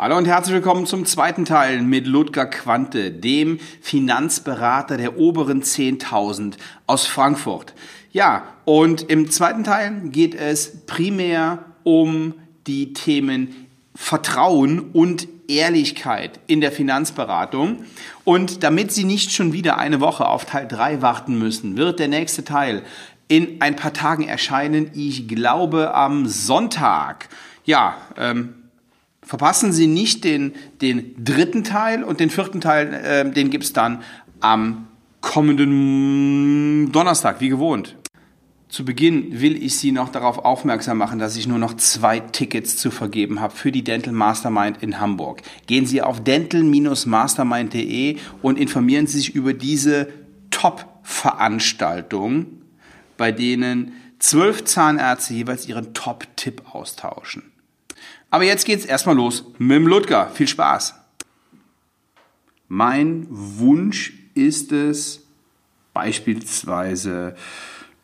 Hallo 0.00 0.16
und 0.16 0.28
herzlich 0.28 0.54
willkommen 0.54 0.86
zum 0.86 1.06
zweiten 1.06 1.44
Teil 1.44 1.82
mit 1.82 2.06
Ludger 2.06 2.46
Quante, 2.46 3.10
dem 3.10 3.58
Finanzberater 3.80 4.96
der 4.96 5.18
oberen 5.18 5.60
10.000 5.60 6.54
aus 6.86 7.08
Frankfurt. 7.08 7.74
Ja, 8.12 8.44
und 8.64 9.02
im 9.10 9.28
zweiten 9.28 9.64
Teil 9.64 10.02
geht 10.04 10.36
es 10.36 10.86
primär 10.86 11.64
um 11.82 12.34
die 12.68 12.92
Themen 12.92 13.66
Vertrauen 13.96 14.92
und 14.92 15.26
Ehrlichkeit 15.48 16.38
in 16.46 16.60
der 16.60 16.70
Finanzberatung. 16.70 17.78
Und 18.22 18.62
damit 18.62 18.92
Sie 18.92 19.02
nicht 19.02 19.32
schon 19.32 19.52
wieder 19.52 19.78
eine 19.78 20.00
Woche 20.00 20.28
auf 20.28 20.44
Teil 20.44 20.68
3 20.68 21.02
warten 21.02 21.40
müssen, 21.40 21.76
wird 21.76 21.98
der 21.98 22.06
nächste 22.06 22.44
Teil 22.44 22.84
in 23.26 23.60
ein 23.60 23.74
paar 23.74 23.94
Tagen 23.94 24.28
erscheinen. 24.28 24.92
Ich 24.94 25.26
glaube 25.26 25.92
am 25.92 26.28
Sonntag. 26.28 27.28
Ja, 27.64 27.96
ähm, 28.16 28.54
verpassen 29.28 29.72
Sie 29.74 29.86
nicht 29.86 30.24
den, 30.24 30.54
den 30.80 31.14
dritten 31.22 31.62
Teil 31.62 32.02
und 32.02 32.18
den 32.18 32.30
vierten 32.30 32.62
Teil, 32.62 32.94
äh, 32.94 33.30
den 33.30 33.50
gibt's 33.50 33.74
dann 33.74 34.02
am 34.40 34.86
kommenden 35.20 36.90
Donnerstag, 36.92 37.42
wie 37.42 37.50
gewohnt. 37.50 37.94
Zu 38.70 38.86
Beginn 38.86 39.38
will 39.42 39.62
ich 39.62 39.76
Sie 39.76 39.92
noch 39.92 40.08
darauf 40.08 40.38
aufmerksam 40.38 40.96
machen, 40.96 41.18
dass 41.18 41.36
ich 41.36 41.46
nur 41.46 41.58
noch 41.58 41.74
zwei 41.74 42.20
Tickets 42.20 42.78
zu 42.78 42.90
vergeben 42.90 43.42
habe 43.42 43.54
für 43.54 43.70
die 43.70 43.84
Dental 43.84 44.14
Mastermind 44.14 44.82
in 44.82 44.98
Hamburg. 44.98 45.42
Gehen 45.66 45.84
Sie 45.84 46.00
auf 46.00 46.24
dental-mastermind.de 46.24 48.16
und 48.40 48.58
informieren 48.58 49.06
Sie 49.06 49.18
sich 49.18 49.34
über 49.34 49.52
diese 49.52 50.08
Top-Veranstaltung, 50.50 52.46
bei 53.18 53.30
denen 53.30 53.92
zwölf 54.20 54.64
Zahnärzte 54.64 55.34
jeweils 55.34 55.68
ihren 55.68 55.92
Top-Tipp 55.92 56.62
austauschen. 56.72 57.57
Aber 58.30 58.44
jetzt 58.44 58.66
geht's 58.66 58.84
erstmal 58.84 59.16
los 59.16 59.44
mit 59.58 59.76
dem 59.76 59.86
Ludger. 59.86 60.30
Viel 60.34 60.48
Spaß. 60.48 60.94
Mein 62.68 63.26
Wunsch 63.30 64.12
ist 64.34 64.72
es, 64.72 65.24
beispielsweise, 65.94 67.34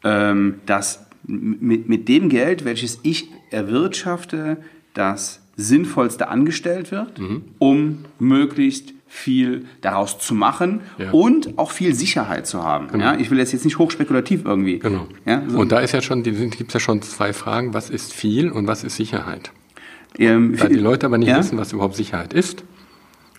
ähm, 0.02 0.60
dass 0.66 1.06
mit, 1.26 1.88
mit 1.88 2.08
dem 2.08 2.28
Geld, 2.28 2.64
welches 2.64 2.98
ich 3.02 3.28
erwirtschafte, 3.50 4.58
das 4.94 5.40
Sinnvollste 5.56 6.28
angestellt 6.28 6.90
wird, 6.90 7.18
mhm. 7.18 7.44
um 7.58 8.04
möglichst 8.18 8.94
viel 9.06 9.66
daraus 9.80 10.18
zu 10.18 10.34
machen 10.34 10.80
ja. 10.98 11.12
und 11.12 11.56
auch 11.56 11.70
viel 11.70 11.94
Sicherheit 11.94 12.48
zu 12.48 12.64
haben. 12.64 12.88
Genau. 12.88 13.04
Ja, 13.04 13.16
ich 13.16 13.30
will 13.30 13.38
jetzt 13.38 13.52
jetzt 13.52 13.64
nicht 13.64 13.78
hochspekulativ 13.78 14.44
irgendwie. 14.44 14.80
Genau. 14.80 15.06
Ja, 15.24 15.42
so. 15.46 15.58
Und 15.58 15.70
da 15.70 15.78
ist 15.78 15.92
ja 15.92 16.02
schon, 16.02 16.24
gibt 16.24 16.68
es 16.68 16.74
ja 16.74 16.80
schon 16.80 17.00
zwei 17.02 17.32
Fragen: 17.32 17.74
Was 17.74 17.90
ist 17.90 18.12
viel 18.12 18.50
und 18.50 18.66
was 18.66 18.82
ist 18.82 18.96
Sicherheit? 18.96 19.52
Ähm, 20.18 20.60
Weil 20.60 20.68
die 20.68 20.76
Leute 20.76 21.06
aber 21.06 21.18
nicht 21.18 21.28
ja? 21.28 21.38
wissen, 21.38 21.58
was 21.58 21.72
überhaupt 21.72 21.96
Sicherheit 21.96 22.32
ist 22.32 22.64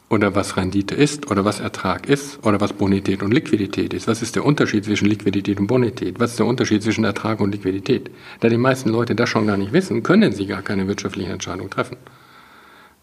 oder 0.10 0.36
was 0.36 0.58
Rendite 0.58 0.94
ist 0.94 1.32
oder 1.32 1.46
was 1.46 1.60
Ertrag 1.60 2.08
ist 2.08 2.46
oder 2.46 2.62
was 2.62 2.74
Bonität 2.74 3.24
und 3.24 3.34
Liquidität 3.34 3.94
ist. 3.94 4.08
Was 4.08 4.22
ist 4.22 4.36
der 4.36 4.46
Unterschied 4.46 4.86
zwischen 4.86 5.08
Liquidität 5.08 5.60
und 5.60 5.68
Bonität? 5.68 6.20
Was 6.20 6.32
ist 6.32 6.40
der 6.40 6.46
Unterschied 6.46 6.84
zwischen 6.84 7.04
Ertrag 7.04 7.40
und 7.40 7.52
Liquidität? 7.52 8.12
Da 8.40 8.50
die 8.50 8.58
meisten 8.58 8.90
Leute 8.90 9.16
das 9.16 9.30
schon 9.30 9.48
gar 9.48 9.58
nicht 9.58 9.74
wissen, 9.74 10.04
können 10.04 10.32
sie 10.32 10.46
gar 10.46 10.62
keine 10.62 10.88
wirtschaftliche 10.88 11.32
Entscheidung 11.32 11.70
treffen. 11.70 11.98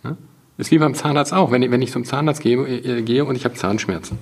Ja? 0.05 0.17
Ist 0.59 0.71
wie 0.71 0.79
beim 0.79 0.95
Zahnarzt 0.95 1.33
auch. 1.33 1.51
Wenn 1.51 1.63
ich, 1.63 1.71
wenn 1.71 1.83
ich 1.83 1.93
zum 1.93 2.05
Zahnarzt 2.05 2.41
gehe, 2.41 2.59
äh, 2.59 3.03
gehe 3.03 3.25
und 3.25 3.35
ich 3.37 3.45
habe 3.45 3.55
Zahnschmerzen. 3.55 4.19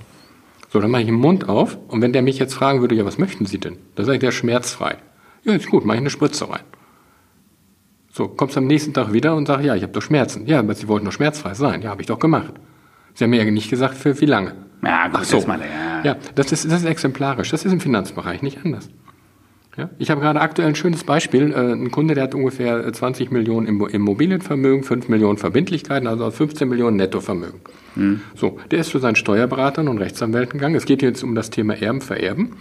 So, 0.69 0.79
dann 0.79 0.89
mache 0.89 1.01
ich 1.01 1.07
den 1.07 1.15
Mund 1.15 1.49
auf 1.49 1.77
und 1.89 2.01
wenn 2.01 2.13
der 2.13 2.21
mich 2.21 2.39
jetzt 2.39 2.53
fragen 2.53 2.79
würde, 2.79 2.95
ja, 2.95 3.05
was 3.05 3.17
möchten 3.17 3.45
Sie 3.45 3.59
denn? 3.59 3.77
Dann 3.95 4.05
sage 4.05 4.15
ich, 4.15 4.21
der 4.21 4.31
schmerzfrei. 4.31 4.97
Ja, 5.43 5.53
ist 5.53 5.69
gut, 5.69 5.85
mache 5.85 5.97
ich 5.97 6.01
eine 6.01 6.09
Spritze 6.09 6.49
rein. 6.49 6.61
So, 8.11 8.27
kommst 8.27 8.57
am 8.57 8.67
nächsten 8.67 8.93
Tag 8.93 9.13
wieder 9.13 9.35
und 9.35 9.47
sagst, 9.47 9.65
ja, 9.65 9.75
ich 9.75 9.83
habe 9.83 9.93
doch 9.93 10.01
Schmerzen. 10.01 10.45
Ja, 10.45 10.59
aber 10.59 10.73
Sie 10.73 10.87
wollten 10.87 11.05
doch 11.05 11.13
schmerzfrei 11.13 11.53
sein. 11.53 11.81
Ja, 11.81 11.91
habe 11.91 12.01
ich 12.01 12.07
doch 12.07 12.19
gemacht. 12.19 12.53
Sie 13.13 13.23
haben 13.23 13.31
mir 13.31 13.43
ja 13.43 13.49
nicht 13.49 13.69
gesagt, 13.69 13.95
für 13.95 14.19
wie 14.19 14.25
lange. 14.25 14.53
Ja, 14.83 15.07
gut, 15.07 15.19
Ach 15.21 15.23
so. 15.23 15.37
das 15.37 15.47
mal, 15.47 15.59
ja. 15.59 16.03
ja 16.03 16.17
das, 16.35 16.51
ist, 16.51 16.65
das 16.65 16.81
ist 16.81 16.85
exemplarisch. 16.85 17.51
Das 17.51 17.63
ist 17.63 17.71
im 17.71 17.79
Finanzbereich 17.79 18.41
nicht 18.41 18.59
anders. 18.65 18.89
Ja, 19.77 19.89
ich 19.97 20.11
habe 20.11 20.19
gerade 20.19 20.41
aktuell 20.41 20.67
ein 20.67 20.75
schönes 20.75 21.05
Beispiel. 21.05 21.53
Äh, 21.53 21.71
ein 21.71 21.91
Kunde, 21.91 22.13
der 22.13 22.25
hat 22.25 22.35
ungefähr 22.35 22.91
20 22.91 23.31
Millionen 23.31 23.67
Immobilienvermögen, 23.67 24.83
5 24.83 25.07
Millionen 25.07 25.37
Verbindlichkeiten, 25.37 26.07
also 26.07 26.29
15 26.29 26.67
Millionen 26.67 26.97
Nettovermögen. 26.97 27.61
Hm. 27.95 28.21
So, 28.35 28.59
der 28.69 28.79
ist 28.79 28.89
zu 28.89 28.99
seinen 28.99 29.15
Steuerberatern 29.15 29.87
und 29.87 29.99
Rechtsanwälten 29.99 30.59
gegangen. 30.59 30.75
Es 30.75 30.85
geht 30.85 31.01
jetzt 31.01 31.23
um 31.23 31.35
das 31.35 31.49
Thema 31.49 31.75
Erben, 31.75 32.01
Vererben. 32.01 32.57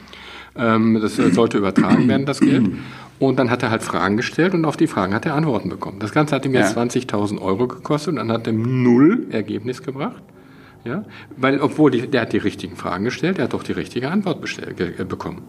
Ähm, 0.57 0.99
das 1.01 1.17
sollte 1.17 1.59
übertragen 1.59 2.09
werden, 2.09 2.27
das 2.27 2.41
Geld. 2.41 2.71
Und 3.19 3.39
dann 3.39 3.51
hat 3.51 3.63
er 3.63 3.71
halt 3.71 3.83
Fragen 3.83 4.17
gestellt 4.17 4.55
und 4.55 4.65
auf 4.65 4.79
die 4.79 4.87
Fragen 4.87 5.15
hat 5.15 5.27
er 5.27 5.35
Antworten 5.35 5.69
bekommen. 5.69 5.99
Das 6.01 6.13
Ganze 6.13 6.35
hat 6.35 6.47
ihm 6.47 6.55
jetzt 6.55 6.75
ja. 6.75 6.83
20.000 6.83 7.41
Euro 7.41 7.69
gekostet 7.69 8.13
und 8.13 8.17
dann 8.17 8.33
hat 8.33 8.47
er 8.47 8.55
null 8.55 9.27
Ergebnis 9.31 9.83
gebracht. 9.83 10.23
Ja, 10.85 11.05
weil, 11.37 11.61
obwohl 11.61 11.91
die, 11.91 12.07
der 12.07 12.23
hat 12.23 12.33
die 12.33 12.39
richtigen 12.39 12.75
Fragen 12.75 13.05
gestellt, 13.05 13.39
er 13.39 13.45
hat 13.45 13.53
doch 13.53 13.63
die 13.63 13.73
richtige 13.73 14.11
Antwort 14.11 14.41
bestellt, 14.41 14.81
äh, 14.81 15.05
bekommen. 15.05 15.43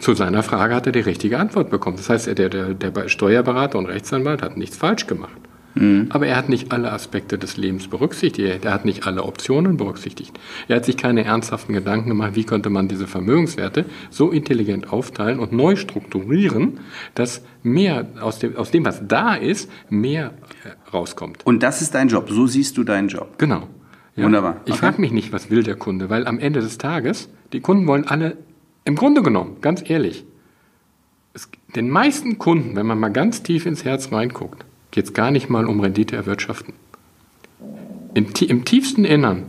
Zu 0.00 0.14
seiner 0.14 0.42
Frage 0.42 0.74
hat 0.74 0.86
er 0.86 0.92
die 0.92 1.00
richtige 1.00 1.38
Antwort 1.38 1.68
bekommen. 1.68 1.98
Das 1.98 2.08
heißt, 2.08 2.38
der, 2.38 2.48
der, 2.48 2.72
der 2.72 3.08
Steuerberater 3.08 3.78
und 3.78 3.86
Rechtsanwalt 3.86 4.40
hat 4.40 4.56
nichts 4.56 4.78
falsch 4.78 5.06
gemacht. 5.06 5.36
Mhm. 5.74 6.06
Aber 6.10 6.26
er 6.26 6.36
hat 6.36 6.48
nicht 6.48 6.72
alle 6.72 6.92
Aspekte 6.92 7.38
des 7.38 7.56
Lebens 7.56 7.88
berücksichtigt. 7.88 8.64
Er 8.64 8.72
hat 8.72 8.84
nicht 8.84 9.06
alle 9.06 9.24
Optionen 9.24 9.76
berücksichtigt. 9.76 10.38
Er 10.68 10.76
hat 10.76 10.84
sich 10.84 10.96
keine 10.96 11.24
ernsthaften 11.24 11.74
Gedanken 11.74 12.08
gemacht, 12.08 12.32
wie 12.34 12.44
könnte 12.44 12.70
man 12.70 12.88
diese 12.88 13.06
Vermögenswerte 13.06 13.84
so 14.10 14.30
intelligent 14.30 14.92
aufteilen 14.92 15.38
und 15.38 15.52
neu 15.52 15.76
strukturieren, 15.76 16.80
dass 17.14 17.44
mehr 17.62 18.06
aus 18.20 18.38
dem, 18.38 18.56
aus 18.56 18.70
dem 18.70 18.84
was 18.84 19.06
da 19.06 19.34
ist, 19.34 19.70
mehr 19.90 20.34
äh, 20.64 20.90
rauskommt. 20.92 21.44
Und 21.46 21.62
das 21.62 21.82
ist 21.82 21.94
dein 21.94 22.08
Job. 22.08 22.28
So 22.30 22.46
siehst 22.46 22.76
du 22.76 22.84
deinen 22.84 23.08
Job. 23.08 23.38
Genau. 23.38 23.68
Ja. 24.16 24.24
Wunderbar. 24.24 24.60
Ich 24.66 24.76
frage 24.76 25.00
mich 25.00 25.10
nicht, 25.10 25.32
was 25.32 25.50
will 25.50 25.64
der 25.64 25.74
Kunde, 25.74 26.08
weil 26.08 26.26
am 26.26 26.38
Ende 26.38 26.60
des 26.60 26.78
Tages, 26.78 27.28
die 27.52 27.60
Kunden 27.60 27.86
wollen 27.88 28.06
alle, 28.06 28.36
im 28.84 28.94
Grunde 28.94 29.22
genommen, 29.22 29.56
ganz 29.60 29.82
ehrlich, 29.88 30.24
es, 31.32 31.48
den 31.74 31.90
meisten 31.90 32.38
Kunden, 32.38 32.76
wenn 32.76 32.86
man 32.86 33.00
mal 33.00 33.08
ganz 33.08 33.42
tief 33.42 33.66
ins 33.66 33.84
Herz 33.84 34.12
reinguckt, 34.12 34.64
geht 34.94 35.06
es 35.06 35.12
gar 35.12 35.32
nicht 35.32 35.50
mal 35.50 35.66
um 35.66 35.80
Rendite 35.80 36.14
erwirtschaften. 36.14 36.72
Im, 38.14 38.28
Im, 38.46 38.64
tiefsten 38.64 39.04
Innern 39.04 39.46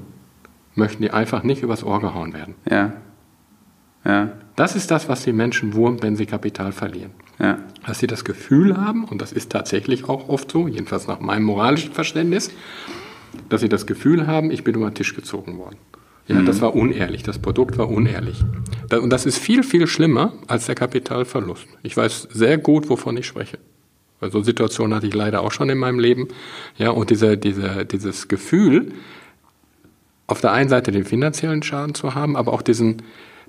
möchten 0.73 1.03
die 1.03 1.11
einfach 1.11 1.43
nicht 1.43 1.61
übers 1.61 1.83
Ohr 1.83 2.01
gehauen 2.01 2.33
werden. 2.33 2.55
Ja. 2.67 2.93
Ja. 4.03 4.31
Das 4.55 4.75
ist 4.75 4.89
das, 4.89 5.07
was 5.07 5.23
die 5.23 5.33
Menschen 5.33 5.75
wurmt, 5.75 6.01
wenn 6.01 6.15
sie 6.15 6.25
Kapital 6.25 6.71
verlieren. 6.71 7.11
Ja. 7.37 7.59
Dass 7.85 7.99
sie 7.99 8.07
das 8.07 8.25
Gefühl 8.25 8.75
haben, 8.75 9.05
und 9.05 9.21
das 9.21 9.31
ist 9.31 9.51
tatsächlich 9.51 10.09
auch 10.09 10.29
oft 10.29 10.49
so, 10.49 10.67
jedenfalls 10.67 11.05
nach 11.05 11.19
meinem 11.19 11.43
moralischen 11.43 11.93
Verständnis, 11.93 12.49
dass 13.47 13.61
sie 13.61 13.69
das 13.69 13.85
Gefühl 13.85 14.25
haben, 14.25 14.49
ich 14.49 14.63
bin 14.63 14.73
über 14.73 14.89
den 14.89 14.95
Tisch 14.95 15.13
gezogen 15.13 15.59
worden. 15.59 15.77
Ja, 16.27 16.39
mhm. 16.39 16.47
das 16.47 16.59
war 16.59 16.73
unehrlich, 16.73 17.21
das 17.21 17.37
Produkt 17.37 17.77
war 17.77 17.87
unehrlich. 17.87 18.43
Und 18.99 19.11
das 19.11 19.27
ist 19.27 19.37
viel, 19.37 19.61
viel 19.61 19.85
schlimmer 19.85 20.33
als 20.47 20.65
der 20.65 20.73
Kapitalverlust. 20.73 21.67
Ich 21.83 21.95
weiß 21.95 22.29
sehr 22.31 22.57
gut, 22.57 22.89
wovon 22.89 23.15
ich 23.17 23.27
spreche. 23.27 23.59
Weil 24.19 24.31
so 24.31 24.41
Situationen 24.41 24.95
hatte 24.95 25.07
ich 25.07 25.13
leider 25.13 25.41
auch 25.41 25.51
schon 25.51 25.69
in 25.69 25.77
meinem 25.77 25.99
Leben. 25.99 26.27
Ja, 26.77 26.91
und 26.91 27.09
diese, 27.09 27.37
diese, 27.37 27.85
dieses 27.85 28.27
Gefühl, 28.27 28.93
auf 30.27 30.41
der 30.41 30.51
einen 30.51 30.69
Seite 30.69 30.91
den 30.91 31.05
finanziellen 31.05 31.63
Schaden 31.63 31.93
zu 31.93 32.15
haben, 32.15 32.35
aber 32.35 32.53
auch 32.53 32.61
diesen, 32.61 33.03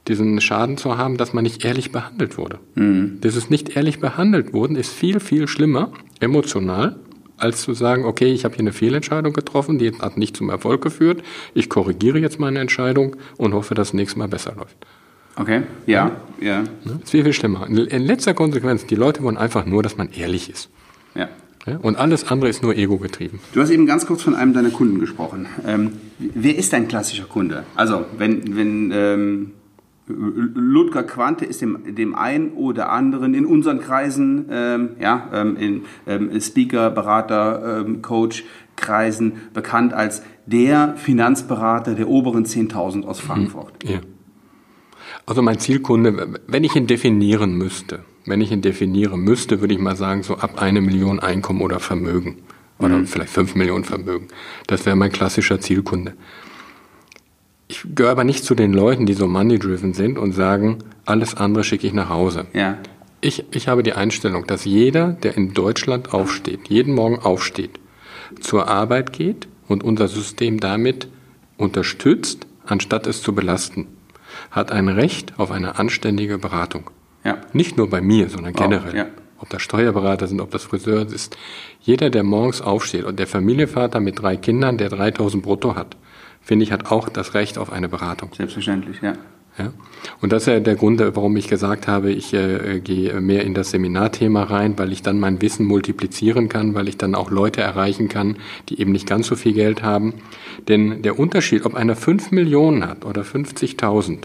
diesen 0.09 0.41
Schaden 0.41 0.77
zu 0.77 0.99
haben, 0.99 1.17
dass 1.17 1.33
man 1.33 1.45
nicht 1.45 1.65
ehrlich 1.65 1.93
behandelt 1.93 2.37
wurde. 2.37 2.59
Mhm. 2.75 3.21
Dieses 3.23 3.51
nicht 3.51 3.77
ehrlich 3.77 4.01
behandelt 4.01 4.53
wurden 4.53 4.77
ist 4.77 4.93
viel, 4.93 5.21
viel 5.21 5.49
schlimmer 5.49 5.93
emotional, 6.21 6.97
als 7.39 7.63
zu 7.63 7.75
sagen, 7.75 8.05
okay, 8.05 8.33
ich 8.33 8.45
habe 8.45 8.55
hier 8.55 8.63
eine 8.63 8.73
Fehlentscheidung 8.73 9.33
getroffen, 9.33 9.79
die 9.79 9.93
hat 9.93 10.17
nicht 10.17 10.37
zum 10.37 10.49
Erfolg 10.49 10.83
geführt, 10.83 11.23
ich 11.55 11.69
korrigiere 11.69 12.19
jetzt 12.19 12.41
meine 12.41 12.61
Entscheidung 12.61 13.17
und 13.37 13.53
hoffe, 13.53 13.75
dass 13.75 13.89
das 13.89 13.95
nächste 13.95 14.19
Mal 14.19 14.29
besser 14.29 14.55
läuft. 14.57 14.77
Okay, 15.37 15.63
ja, 15.87 16.13
ja. 16.41 16.65
Das 16.85 16.95
ist 17.05 17.11
viel, 17.11 17.23
viel 17.23 17.33
schlimmer. 17.33 17.67
In 17.69 18.03
letzter 18.03 18.35
Konsequenz, 18.35 18.87
die 18.87 18.95
Leute 18.95 19.23
wollen 19.23 19.37
einfach 19.37 19.67
nur, 19.67 19.83
dass 19.83 19.97
man 19.97 20.11
ehrlich 20.11 20.51
ist. 20.51 20.71
Ja. 21.15 21.29
und 21.83 21.97
alles 21.97 22.31
andere 22.31 22.49
ist 22.49 22.63
nur 22.63 22.77
ego-getrieben. 22.77 23.41
Du 23.53 23.61
hast 23.61 23.71
eben 23.71 23.87
ganz 23.87 24.07
kurz 24.07 24.23
von 24.23 24.35
einem 24.35 24.53
deiner 24.53 24.71
Kunden 24.71 25.01
gesprochen. 25.01 25.47
Ähm, 25.67 25.93
wer 26.19 26.57
ist 26.57 26.73
dein 26.73 26.89
klassischer 26.89 27.25
Kunde? 27.25 27.65
Also, 27.75 28.05
wenn, 28.19 28.57
wenn 28.57 28.93
ähm, 28.95 29.53
Ludger 30.09 31.03
Quante 31.03 31.45
ist 31.45 31.61
dem, 31.63 31.97
dem 31.97 32.15
einen 32.15 32.53
oder 32.53 32.91
anderen 32.91 33.35
in 33.35 33.45
unseren 33.45 33.81
Kreisen, 33.81 34.47
ähm, 34.51 34.91
ja, 35.01 35.29
ähm, 35.33 35.57
in 35.57 35.83
ähm, 36.07 36.41
Speaker, 36.41 36.91
Berater, 36.91 37.81
ähm, 37.81 38.03
Coach, 38.03 38.45
Kreisen 38.77 39.33
bekannt 39.53 39.93
als 39.93 40.23
der 40.45 40.95
Finanzberater 40.97 41.95
der 41.95 42.09
oberen 42.09 42.45
10.000 42.45 43.05
aus 43.05 43.23
mhm. 43.23 43.27
Frankfurt. 43.27 43.85
Ja. 43.85 43.99
Also 45.27 45.43
mein 45.43 45.59
Zielkunde, 45.59 46.41
wenn 46.47 46.65
ich 46.65 46.77
ihn 46.77 46.87
definieren 46.87 47.55
müsste, 47.59 48.05
wenn 48.27 48.41
ich 48.41 48.53
ihn 48.53 48.63
definieren 48.63 49.21
müsste, 49.21 49.61
würde 49.61 49.75
ich 49.75 49.81
mal 49.81 49.97
sagen, 49.97 50.23
so 50.23 50.37
ab 50.37 50.63
eine 50.63 50.81
Million 50.81 51.19
Einkommen 51.19 51.61
oder 51.61 51.81
Vermögen. 51.81 52.39
Oder 52.79 52.99
mhm. 52.99 53.07
vielleicht 53.07 53.33
fünf 53.33 53.55
Millionen 53.55 53.85
Vermögen. 53.85 54.29
Das 54.67 54.87
wäre 54.87 54.97
mein 54.97 55.11
klassischer 55.11 55.61
Zielkunde. 55.61 56.15
Ich 57.69 57.85
gehöre 57.95 58.13
aber 58.13 58.25
nicht 58.25 58.45
zu 58.45 58.55
den 58.55 58.73
Leuten, 58.73 59.07
die 59.07 59.15
so 59.15 59.27
money-driven 59.27 59.95
sind 59.95 60.19
und 60.19 60.33
sagen, 60.33 60.79
alles 61.05 61.35
andere 61.35 61.65
schicke 61.65 61.87
ich 61.87 61.93
nach 61.93 62.09
Hause. 62.09 62.47
Ja. 62.53 62.79
Ich, 63.21 63.45
ich 63.51 63.67
habe 63.67 63.83
die 63.83 63.95
Einstellung, 63.95 64.47
dass 64.47 64.65
jeder, 64.65 65.13
der 65.13 65.37
in 65.37 65.53
Deutschland 65.55 66.15
aufsteht, 66.15 66.69
jeden 66.69 66.95
Morgen 66.95 67.19
aufsteht 67.19 67.81
zur 68.41 68.69
Arbeit 68.69 69.13
geht 69.13 69.49
und 69.69 69.83
unser 69.83 70.09
System 70.09 70.61
damit 70.61 71.09
unterstützt, 71.57 72.47
anstatt 72.67 73.07
es 73.07 73.23
zu 73.23 73.35
belasten, 73.35 73.87
hat 74.51 74.73
ein 74.73 74.89
Recht 74.89 75.39
auf 75.39 75.51
eine 75.51 75.79
anständige 75.79 76.39
Beratung. 76.39 76.91
Ja. 77.25 77.39
Nicht 77.53 77.77
nur 77.77 77.91
bei 77.91 78.01
mir, 78.01 78.29
sondern 78.29 78.53
generell. 78.53 78.91
Auch, 78.91 78.95
ja. 78.95 79.07
Ob 79.39 79.51
das 79.51 79.61
Steuerberater 79.63 80.27
sind, 80.27 80.41
ob 80.41 80.51
das 80.51 80.65
Friseur 80.65 81.07
ist. 81.07 81.37
Jeder, 81.81 82.09
der 82.09 82.23
morgens 82.23 82.63
aufsteht 82.63 83.05
und 83.05 83.19
der 83.19 83.27
Familienvater 83.27 84.01
mit 84.01 84.21
drei 84.21 84.37
Kindern, 84.37 84.79
der 84.79 84.89
3000 84.89 85.43
brutto 85.43 85.75
hat, 85.75 85.97
finde 86.41 86.65
ich, 86.65 86.73
hat 86.73 86.91
auch 86.91 87.09
das 87.09 87.35
Recht 87.35 87.59
auf 87.59 87.71
eine 87.71 87.89
Beratung. 87.89 88.31
Selbstverständlich, 88.35 89.03
ja. 89.03 89.15
Ja? 89.59 89.73
Und 90.21 90.33
das 90.33 90.43
ist 90.43 90.49
ja 90.49 90.61
der 90.61 90.77
Grund, 90.77 91.01
warum 91.01 91.37
ich 91.37 91.49
gesagt 91.49 91.89
habe, 91.89 92.11
ich 92.11 92.33
äh, 92.35 92.81
gehe 92.81 93.21
mehr 93.21 93.45
in 93.45 93.55
das 93.55 93.71
Seminarthema 93.71 94.45
rein, 94.45 94.79
weil 94.79 94.93
ich 94.93 95.03
dann 95.03 95.19
mein 95.19 95.41
Wissen 95.43 95.67
multiplizieren 95.67 96.49
kann, 96.49 96.75
weil 96.75 96.89
ich 96.89 96.97
dann 96.97 97.15
auch 97.15 97.31
Leute 97.31 97.61
erreichen 97.61 98.09
kann, 98.09 98.37
die 98.69 98.81
eben 98.81 98.93
nicht 98.93 99.07
ganz 99.07 99.27
so 99.27 99.37
viel 99.37 99.53
Geld 99.53 99.83
haben. 99.83 100.15
Denn 100.69 101.03
der 101.03 101.19
Unterschied, 101.19 101.65
ob 101.65 101.75
einer 101.75 101.97
5 101.97 102.31
Millionen 102.31 102.87
hat 102.87 103.05
oder 103.05 103.23
50.000, 103.23 104.23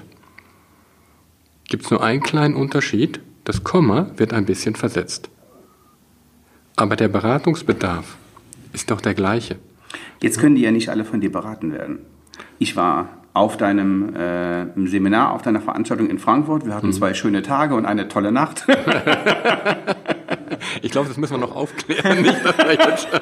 gibt 1.69 1.85
es 1.85 1.91
nur 1.91 2.03
einen 2.03 2.21
kleinen 2.21 2.55
Unterschied. 2.55 3.21
Das 3.43 3.63
Komma 3.63 4.11
wird 4.17 4.33
ein 4.33 4.45
bisschen 4.45 4.75
versetzt. 4.75 5.29
Aber 6.75 6.95
der 6.95 7.07
Beratungsbedarf 7.07 8.17
ist 8.73 8.91
doch 8.91 9.01
der 9.01 9.13
gleiche. 9.13 9.57
Jetzt 10.21 10.39
können 10.39 10.55
die 10.55 10.61
ja 10.61 10.71
nicht 10.71 10.89
alle 10.89 11.05
von 11.05 11.21
dir 11.21 11.31
beraten 11.31 11.73
werden. 11.73 11.99
Ich 12.59 12.75
war 12.75 13.20
auf 13.33 13.57
deinem 13.57 14.15
äh, 14.15 14.87
Seminar, 14.87 15.33
auf 15.33 15.41
deiner 15.41 15.61
Veranstaltung 15.61 16.09
in 16.09 16.19
Frankfurt. 16.19 16.65
Wir 16.65 16.75
hatten 16.75 16.87
mhm. 16.87 16.93
zwei 16.93 17.13
schöne 17.13 17.41
Tage 17.41 17.75
und 17.75 17.85
eine 17.85 18.07
tolle 18.07 18.31
Nacht. 18.31 18.67
ich 20.81 20.91
glaube, 20.91 21.07
das 21.07 21.17
müssen 21.17 21.33
wir 21.33 21.39
noch 21.39 21.55
aufklären. 21.55 22.21
Nicht, 22.21 22.45
dass 22.45 22.57
wir 22.57 22.73
jetzt 22.73 23.07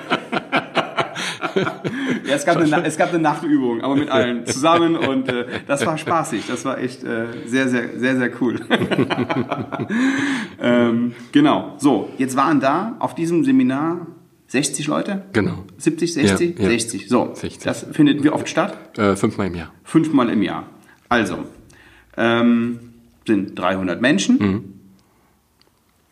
ja, 1.56 2.35
es 2.35 2.45
gab, 2.45 2.57
eine, 2.57 2.85
es 2.85 2.97
gab 2.97 3.09
eine 3.09 3.19
Nachtübung, 3.19 3.81
aber 3.81 3.95
mit 3.95 4.09
allen 4.09 4.45
zusammen 4.45 4.95
und 4.95 5.29
äh, 5.29 5.45
das 5.67 5.85
war 5.85 5.97
spaßig. 5.97 6.45
Das 6.47 6.65
war 6.65 6.79
echt 6.79 7.03
äh, 7.03 7.27
sehr, 7.45 7.67
sehr, 7.67 7.97
sehr, 7.97 8.17
sehr 8.17 8.31
cool. 8.41 8.59
ähm, 10.61 11.13
genau. 11.31 11.75
So, 11.77 12.09
jetzt 12.17 12.35
waren 12.35 12.59
da 12.59 12.95
auf 13.00 13.15
diesem 13.15 13.44
Seminar 13.44 14.07
60 14.49 14.87
Leute? 14.87 15.25
Genau. 15.31 15.63
70, 15.77 16.13
60? 16.13 16.57
Ja, 16.57 16.63
ja. 16.63 16.69
60. 16.69 17.07
So, 17.07 17.31
60. 17.35 17.63
das 17.63 17.85
findet 17.91 18.23
wie 18.23 18.29
oft 18.29 18.49
statt? 18.49 18.97
Äh, 18.97 19.15
fünfmal 19.15 19.47
im 19.47 19.55
Jahr. 19.55 19.71
Fünfmal 19.83 20.29
im 20.29 20.41
Jahr. 20.41 20.65
Also, 21.07 21.45
ähm, 22.17 22.79
sind 23.27 23.57
300 23.57 24.01
Menschen. 24.01 24.37
Mhm. 24.39 24.63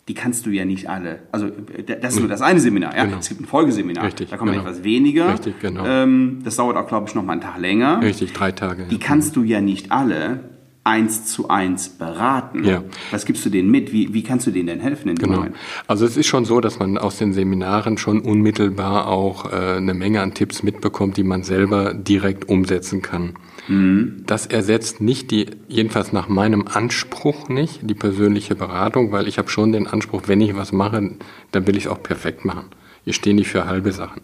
Die 0.08 0.14
kannst 0.14 0.46
du 0.46 0.52
ja 0.52 0.66
nicht 0.66 0.88
alle. 0.88 1.24
Also, 1.32 1.50
das 1.50 2.14
ist 2.14 2.20
nur 2.20 2.30
das 2.30 2.42
eine 2.42 2.60
Seminar. 2.60 2.96
Ja? 2.96 3.06
Genau. 3.06 3.18
Es 3.18 3.28
gibt 3.28 3.42
ein 3.42 3.46
Folgeseminar. 3.46 4.06
Richtig, 4.06 4.30
da 4.30 4.38
kommen 4.38 4.52
genau. 4.52 4.64
etwas 4.64 4.84
weniger. 4.84 5.34
Richtig, 5.34 5.60
genau. 5.60 5.84
Ähm, 5.86 6.42
das 6.44 6.56
dauert 6.58 6.78
auch, 6.78 6.88
glaube 6.88 7.08
ich, 7.10 7.16
noch 7.16 7.24
mal 7.24 7.34
einen 7.34 7.42
Tag 7.42 7.60
länger. 7.60 8.02
Richtig, 8.02 8.34
drei 8.34 8.52
Tage. 8.52 8.86
Die 8.86 9.00
kannst 9.00 9.36
du 9.36 9.44
ja 9.44 9.62
nicht 9.62 9.92
alle 9.92 10.57
eins 10.88 11.26
zu 11.26 11.50
eins 11.50 11.90
beraten. 11.90 12.64
Ja. 12.64 12.82
Was 13.12 13.26
gibst 13.26 13.46
du 13.46 13.50
denen 13.50 13.70
mit? 13.70 13.92
Wie, 13.92 14.14
wie 14.14 14.24
kannst 14.24 14.48
du 14.48 14.52
denen 14.52 14.68
denn 14.68 14.80
helfen? 14.80 15.10
In 15.10 15.16
genau. 15.16 15.38
Moment? 15.38 15.56
Also 15.86 16.06
es 16.06 16.16
ist 16.16 16.28
schon 16.28 16.46
so, 16.46 16.62
dass 16.62 16.80
man 16.80 16.98
aus 16.98 17.18
den 17.18 17.34
Seminaren 17.34 17.98
schon 17.98 18.22
unmittelbar 18.22 19.08
auch 19.08 19.52
äh, 19.52 19.76
eine 19.78 19.94
Menge 19.94 20.22
an 20.22 20.34
Tipps 20.34 20.64
mitbekommt, 20.64 21.18
die 21.18 21.24
man 21.24 21.44
selber 21.44 21.94
direkt 21.94 22.48
umsetzen 22.48 23.02
kann. 23.02 23.34
Mhm. 23.68 24.24
Das 24.26 24.46
ersetzt 24.46 25.02
nicht 25.02 25.32
die, 25.32 25.48
jedenfalls 25.68 26.14
nach 26.14 26.30
meinem 26.30 26.66
Anspruch 26.68 27.50
nicht, 27.50 27.82
die 27.84 27.96
persönliche 27.96 28.56
Beratung, 28.56 29.12
weil 29.12 29.28
ich 29.28 29.38
habe 29.38 29.50
schon 29.50 29.74
den 29.74 29.88
Anspruch, 29.88 30.24
wenn 30.28 30.40
ich 30.40 30.56
was 30.56 30.72
mache, 30.72 31.18
dann 31.52 31.68
will 31.68 31.76
ich 31.76 31.86
es 31.86 31.92
auch 31.92 32.02
perfekt 32.02 32.46
machen. 32.46 32.68
Ich 33.04 33.18
stehe 33.18 33.36
nicht 33.36 33.50
für 33.50 33.66
halbe 33.66 33.92
Sachen. 33.92 34.22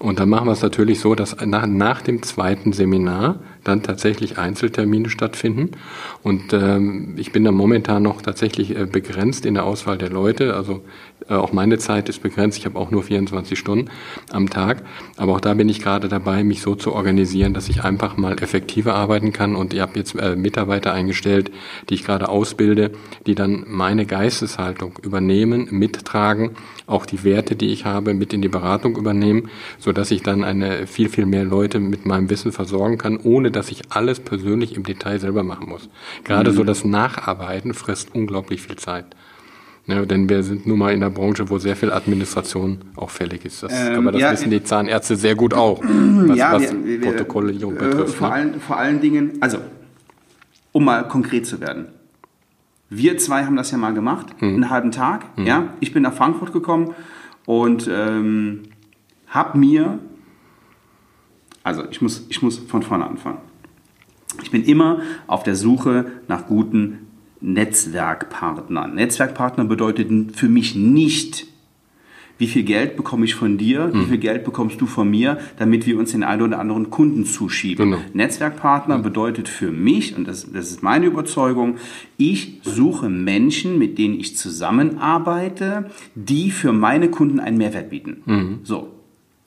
Und 0.00 0.18
dann 0.18 0.30
machen 0.30 0.46
wir 0.46 0.52
es 0.52 0.62
natürlich 0.62 0.98
so, 0.98 1.14
dass 1.14 1.36
nach, 1.44 1.66
nach 1.66 2.00
dem 2.00 2.22
zweiten 2.22 2.72
Seminar 2.72 3.40
dann 3.70 3.82
tatsächlich 3.82 4.38
Einzeltermine 4.38 5.08
stattfinden. 5.08 5.70
Und 6.22 6.52
ähm, 6.52 7.14
ich 7.16 7.32
bin 7.32 7.44
da 7.44 7.52
momentan 7.52 8.02
noch 8.02 8.20
tatsächlich 8.20 8.76
äh, 8.76 8.86
begrenzt 8.86 9.46
in 9.46 9.54
der 9.54 9.64
Auswahl 9.64 9.96
der 9.96 10.10
Leute. 10.10 10.54
Also 10.54 10.82
äh, 11.28 11.34
auch 11.34 11.52
meine 11.52 11.78
Zeit 11.78 12.08
ist 12.08 12.22
begrenzt. 12.22 12.58
Ich 12.58 12.66
habe 12.66 12.78
auch 12.78 12.90
nur 12.90 13.02
24 13.02 13.58
Stunden 13.58 13.90
am 14.30 14.50
Tag. 14.50 14.82
Aber 15.16 15.32
auch 15.32 15.40
da 15.40 15.54
bin 15.54 15.68
ich 15.68 15.80
gerade 15.80 16.08
dabei, 16.08 16.44
mich 16.44 16.62
so 16.62 16.74
zu 16.74 16.92
organisieren, 16.92 17.54
dass 17.54 17.68
ich 17.68 17.84
einfach 17.84 18.16
mal 18.16 18.42
effektiver 18.42 18.94
arbeiten 18.94 19.32
kann. 19.32 19.54
Und 19.54 19.72
ich 19.72 19.80
habe 19.80 19.92
jetzt 19.94 20.14
äh, 20.16 20.36
Mitarbeiter 20.36 20.92
eingestellt, 20.92 21.50
die 21.88 21.94
ich 21.94 22.04
gerade 22.04 22.28
ausbilde, 22.28 22.90
die 23.26 23.34
dann 23.34 23.64
meine 23.68 24.06
Geisteshaltung 24.06 24.98
übernehmen, 25.02 25.68
mittragen, 25.70 26.50
auch 26.86 27.06
die 27.06 27.22
Werte, 27.22 27.54
die 27.54 27.68
ich 27.68 27.84
habe, 27.84 28.14
mit 28.14 28.32
in 28.32 28.42
die 28.42 28.48
Beratung 28.48 28.96
übernehmen, 28.96 29.48
so 29.78 29.92
dass 29.92 30.10
ich 30.10 30.22
dann 30.22 30.42
eine 30.42 30.86
viel, 30.86 31.08
viel 31.08 31.26
mehr 31.26 31.44
Leute 31.44 31.78
mit 31.78 32.06
meinem 32.06 32.30
Wissen 32.30 32.52
versorgen 32.52 32.98
kann, 32.98 33.18
ohne 33.18 33.50
dass 33.50 33.59
ich 33.68 33.82
alles 33.90 34.20
persönlich 34.20 34.76
im 34.76 34.84
Detail 34.84 35.18
selber 35.18 35.42
machen 35.42 35.68
muss. 35.68 35.88
Gerade 36.24 36.52
mhm. 36.52 36.54
so 36.54 36.64
das 36.64 36.84
Nacharbeiten 36.84 37.74
frisst 37.74 38.14
unglaublich 38.14 38.62
viel 38.62 38.76
Zeit. 38.76 39.06
Ja, 39.86 40.04
denn 40.04 40.28
wir 40.28 40.42
sind 40.42 40.66
nun 40.66 40.78
mal 40.78 40.92
in 40.92 41.00
der 41.00 41.10
Branche, 41.10 41.48
wo 41.50 41.58
sehr 41.58 41.74
viel 41.74 41.90
Administration 41.90 42.78
auch 42.96 43.10
fällig 43.10 43.44
ist. 43.44 43.62
Das, 43.62 43.72
ähm, 43.72 43.96
aber 43.96 44.12
das 44.12 44.20
ja, 44.20 44.32
wissen 44.32 44.50
die 44.50 44.62
Zahnärzte 44.62 45.16
sehr 45.16 45.34
gut 45.34 45.52
auch, 45.52 45.82
was, 45.82 46.38
ja, 46.38 46.52
was 46.52 46.62
wir, 46.62 46.84
wir, 46.84 47.00
Protokolle 47.00 47.52
äh, 47.52 47.58
betrifft. 47.58 48.14
Vor, 48.14 48.28
ne? 48.28 48.34
allen, 48.34 48.60
vor 48.60 48.76
allen 48.76 49.00
Dingen, 49.00 49.38
also, 49.40 49.58
um 50.72 50.84
mal 50.84 51.08
konkret 51.08 51.46
zu 51.46 51.60
werden. 51.60 51.86
Wir 52.88 53.18
zwei 53.18 53.44
haben 53.44 53.56
das 53.56 53.70
ja 53.70 53.78
mal 53.78 53.94
gemacht, 53.94 54.26
hm. 54.38 54.54
einen 54.54 54.70
halben 54.70 54.92
Tag. 54.92 55.24
Hm. 55.36 55.46
Ja, 55.46 55.74
ich 55.80 55.92
bin 55.92 56.02
nach 56.02 56.14
Frankfurt 56.14 56.52
gekommen 56.52 56.94
und 57.46 57.88
ähm, 57.92 58.62
habe 59.28 59.58
mir, 59.58 59.98
also 61.62 61.84
ich 61.90 62.00
muss, 62.00 62.26
ich 62.28 62.42
muss 62.42 62.58
von 62.58 62.82
vorne 62.82 63.06
anfangen. 63.06 63.38
Ich 64.42 64.50
bin 64.50 64.64
immer 64.64 65.00
auf 65.26 65.42
der 65.42 65.56
Suche 65.56 66.06
nach 66.28 66.46
guten 66.46 67.06
Netzwerkpartnern. 67.40 68.94
Netzwerkpartner 68.94 69.64
bedeutet 69.64 70.36
für 70.36 70.48
mich 70.48 70.74
nicht, 70.74 71.46
wie 72.40 72.46
viel 72.46 72.62
Geld 72.62 72.96
bekomme 72.96 73.26
ich 73.26 73.34
von 73.34 73.58
dir, 73.58 73.88
mhm. 73.88 74.00
wie 74.00 74.04
viel 74.06 74.18
Geld 74.18 74.44
bekommst 74.44 74.80
du 74.80 74.86
von 74.86 75.10
mir, 75.10 75.38
damit 75.58 75.86
wir 75.86 75.98
uns 75.98 76.12
den 76.12 76.22
einen 76.22 76.40
oder 76.40 76.58
anderen 76.58 76.88
Kunden 76.88 77.26
zuschieben. 77.26 77.90
Genau. 77.90 78.02
Netzwerkpartner 78.14 78.98
mhm. 78.98 79.02
bedeutet 79.02 79.48
für 79.48 79.70
mich, 79.70 80.16
und 80.16 80.26
das, 80.26 80.50
das 80.50 80.70
ist 80.70 80.82
meine 80.82 81.06
Überzeugung, 81.06 81.76
ich 82.16 82.60
suche 82.62 83.10
Menschen, 83.10 83.78
mit 83.78 83.98
denen 83.98 84.18
ich 84.18 84.36
zusammenarbeite, 84.38 85.90
die 86.14 86.50
für 86.50 86.72
meine 86.72 87.10
Kunden 87.10 87.40
einen 87.40 87.58
Mehrwert 87.58 87.90
bieten. 87.90 88.22
Mhm. 88.24 88.58
So. 88.62 88.88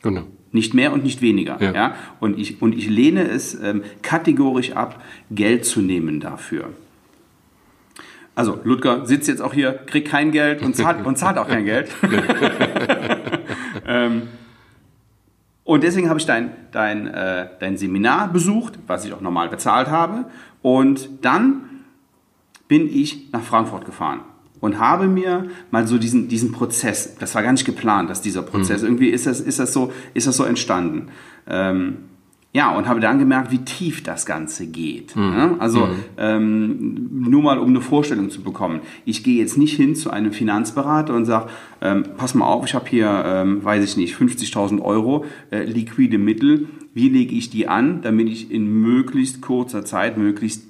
Genau. 0.03 0.23
Nicht 0.53 0.73
mehr 0.73 0.93
und 0.93 1.03
nicht 1.03 1.21
weniger. 1.21 1.57
Ja. 1.59 1.73
ja? 1.73 1.95
Und, 2.19 2.39
ich, 2.39 2.61
und 2.61 2.77
ich 2.77 2.87
lehne 2.87 3.27
es 3.27 3.55
ähm, 3.61 3.83
kategorisch 4.01 4.71
ab, 4.71 5.03
Geld 5.31 5.65
zu 5.65 5.81
nehmen 5.81 6.19
dafür. 6.19 6.69
Also 8.35 8.59
Ludger 8.63 9.05
sitzt 9.05 9.27
jetzt 9.27 9.41
auch 9.41 9.53
hier, 9.53 9.73
kriegt 9.73 10.07
kein 10.07 10.31
Geld 10.31 10.61
und 10.61 10.75
zahlt, 10.75 11.05
und 11.05 11.17
zahlt 11.17 11.37
auch 11.37 11.47
kein 11.47 11.65
Geld. 11.65 11.89
ähm, 13.87 14.23
und 15.63 15.83
deswegen 15.83 16.09
habe 16.09 16.19
ich 16.19 16.25
dein, 16.25 16.51
dein, 16.71 17.07
äh, 17.07 17.47
dein 17.59 17.77
Seminar 17.77 18.31
besucht, 18.31 18.79
was 18.87 19.05
ich 19.05 19.13
auch 19.13 19.21
normal 19.21 19.49
bezahlt 19.49 19.89
habe. 19.89 20.25
Und 20.61 21.09
dann 21.21 21.63
bin 22.67 22.87
ich 22.87 23.31
nach 23.31 23.41
Frankfurt 23.41 23.85
gefahren 23.85 24.21
und 24.63 24.79
habe 24.79 25.07
mir 25.07 25.47
mal 25.71 25.85
so 25.87 25.97
diesen, 25.97 26.29
diesen 26.29 26.53
Prozess, 26.53 27.17
das 27.19 27.35
war 27.35 27.43
gar 27.43 27.51
nicht 27.51 27.65
geplant, 27.65 28.09
dass 28.09 28.21
dieser 28.21 28.43
Prozess, 28.43 28.81
mhm. 28.81 28.87
irgendwie 28.87 29.09
ist 29.09 29.27
das, 29.27 29.41
ist, 29.41 29.59
das 29.59 29.73
so, 29.73 29.91
ist 30.13 30.25
das 30.25 30.37
so 30.37 30.45
entstanden. 30.45 31.09
Ähm, 31.49 31.97
ja, 32.53 32.73
und 32.73 32.87
habe 32.87 33.01
dann 33.01 33.19
gemerkt, 33.19 33.51
wie 33.51 33.57
tief 33.57 34.03
das 34.03 34.25
Ganze 34.25 34.65
geht. 34.67 35.17
Mhm. 35.17 35.33
Ja, 35.33 35.55
also 35.59 35.87
mhm. 35.87 35.95
ähm, 36.15 37.09
nur 37.11 37.43
mal, 37.43 37.59
um 37.59 37.67
eine 37.67 37.81
Vorstellung 37.81 38.29
zu 38.29 38.41
bekommen. 38.41 38.79
Ich 39.03 39.25
gehe 39.25 39.37
jetzt 39.37 39.57
nicht 39.57 39.75
hin 39.75 39.95
zu 39.95 40.11
einem 40.11 40.31
Finanzberater 40.31 41.13
und 41.13 41.25
sage, 41.25 41.49
ähm, 41.81 42.05
pass 42.15 42.33
mal 42.33 42.45
auf, 42.45 42.65
ich 42.65 42.73
habe 42.73 42.87
hier, 42.87 43.21
ähm, 43.25 43.65
weiß 43.65 43.83
ich 43.83 43.97
nicht, 43.97 44.15
50.000 44.15 44.81
Euro 44.81 45.25
äh, 45.51 45.65
liquide 45.65 46.17
Mittel. 46.17 46.69
Wie 46.93 47.09
lege 47.09 47.35
ich 47.35 47.49
die 47.49 47.67
an, 47.67 48.01
damit 48.01 48.29
ich 48.29 48.49
in 48.49 48.65
möglichst 48.81 49.41
kurzer 49.41 49.83
Zeit 49.83 50.17
möglichst 50.17 50.63